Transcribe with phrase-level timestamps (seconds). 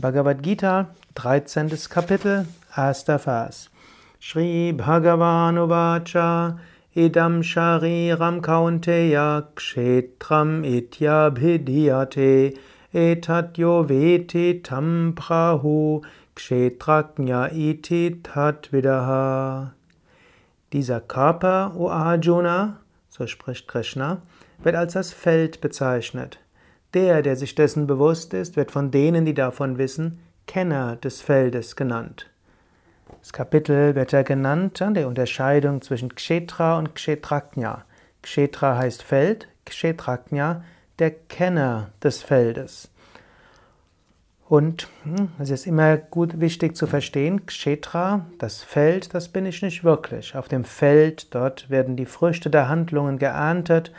[0.00, 1.70] Bhagavad Gita, 13.
[1.90, 3.18] Kapitel, 1.
[3.24, 3.68] Vers.
[4.20, 6.56] Shri Bhagavan Uvacha
[6.94, 12.56] Idam Shariram Kaunteya Kshetram Ityabhidiyate
[12.94, 16.02] Etat Veti Tam Prahu
[16.36, 19.72] Kshetraknya Iti Tatvidaha
[20.72, 22.76] Dieser Körper, O Arjuna,
[23.08, 24.22] so spricht Krishna,
[24.62, 26.38] wird als das Feld bezeichnet.
[26.94, 31.76] Der, der sich dessen bewusst ist, wird von denen, die davon wissen, Kenner des Feldes
[31.76, 32.30] genannt.
[33.20, 37.84] Das Kapitel wird ja genannt an der Unterscheidung zwischen Kshetra und Kshetraknya.
[38.22, 40.64] Kshetra heißt Feld, Kshetraknya
[40.98, 42.90] der Kenner des Feldes.
[44.48, 49.60] Und hm, es ist immer gut wichtig zu verstehen, Kshetra, das Feld, das bin ich
[49.60, 50.34] nicht wirklich.
[50.34, 53.92] Auf dem Feld, dort werden die Früchte der Handlungen geerntet,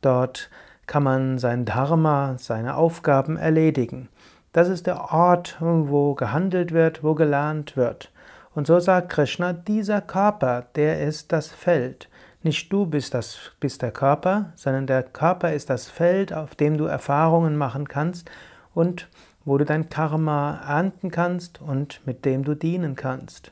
[0.00, 0.50] dort
[0.92, 4.10] kann man sein Dharma, seine Aufgaben erledigen.
[4.52, 8.12] Das ist der Ort, wo gehandelt wird, wo gelernt wird.
[8.54, 12.10] Und so sagt Krishna, dieser Körper, der ist das Feld.
[12.42, 16.76] Nicht du bist, das, bist der Körper, sondern der Körper ist das Feld, auf dem
[16.76, 18.30] du Erfahrungen machen kannst
[18.74, 19.08] und
[19.46, 23.50] wo du dein Karma ernten kannst und mit dem du dienen kannst.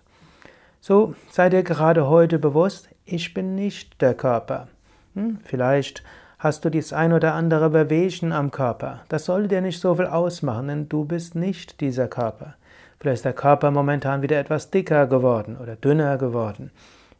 [0.82, 4.68] So sei dir gerade heute bewusst, ich bin nicht der Körper.
[5.14, 6.04] Hm, vielleicht
[6.40, 9.00] hast du dies ein oder andere Bewegen am Körper.
[9.10, 12.54] Das soll dir nicht so viel ausmachen, denn du bist nicht dieser Körper.
[12.98, 16.70] Vielleicht ist der Körper momentan wieder etwas dicker geworden oder dünner geworden.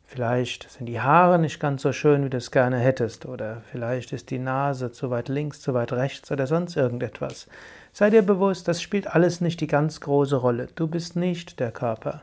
[0.07, 3.27] Vielleicht sind die Haare nicht ganz so schön, wie du es gerne hättest.
[3.27, 7.47] Oder vielleicht ist die Nase zu weit links, zu weit rechts oder sonst irgendetwas.
[7.93, 10.69] Sei dir bewusst, das spielt alles nicht die ganz große Rolle.
[10.75, 12.23] Du bist nicht der Körper.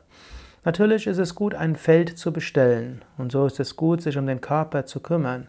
[0.66, 3.04] Natürlich ist es gut, ein Feld zu bestellen.
[3.20, 5.48] Und so ist es gut, sich um den Körper zu kümmern.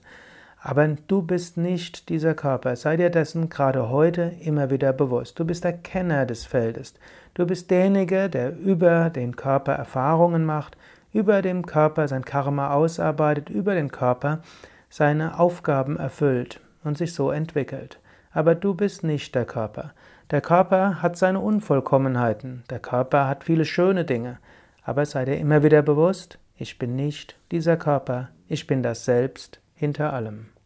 [0.61, 2.75] Aber du bist nicht dieser Körper.
[2.75, 5.39] Sei dir dessen gerade heute immer wieder bewusst.
[5.39, 6.95] Du bist der Kenner des Feldes.
[7.35, 10.77] Du bist derjenige, der über den Körper Erfahrungen macht,
[11.13, 14.41] über den Körper sein Karma ausarbeitet, über den Körper
[14.91, 18.01] seine Aufgaben erfüllt und sich so entwickelt.
[18.33, 19.93] Aber du bist nicht der Körper.
[20.31, 22.65] Der Körper hat seine Unvollkommenheiten.
[22.69, 24.39] Der Körper hat viele schöne Dinge.
[24.83, 28.31] Aber sei dir immer wieder bewusst, ich bin nicht dieser Körper.
[28.49, 30.49] Ich bin das Selbst hinter allem.